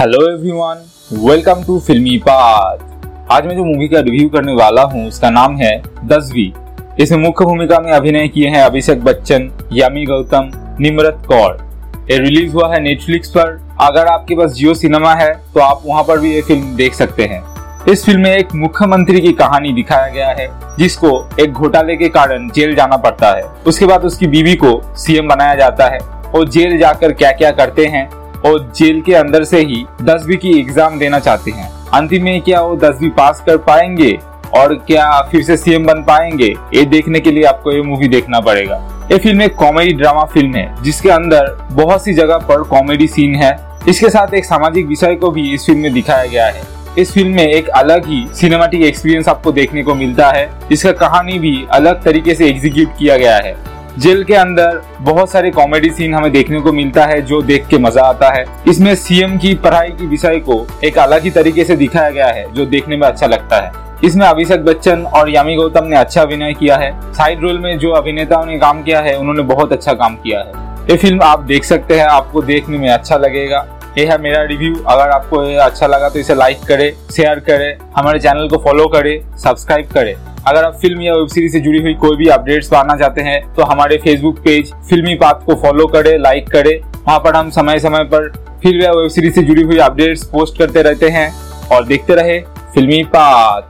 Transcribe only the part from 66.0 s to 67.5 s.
अभिनय किया है। साइड